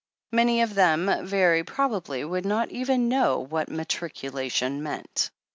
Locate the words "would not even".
2.25-3.07